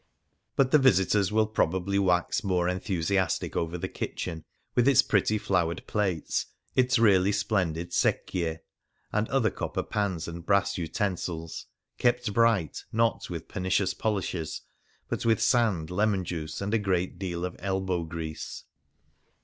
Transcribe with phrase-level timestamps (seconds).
[0.55, 4.43] But the visitors will prob ably wax more enthusiastic over the kitchen,
[4.73, 8.61] with its pretty flowered plates, its really splendid secchie,
[9.11, 11.67] and other copper pans and brass utensils,
[11.99, 14.61] kept bright, not with pernicious polishes,
[15.07, 18.63] but with sand, lemon juice, and a great deal of elbow grease.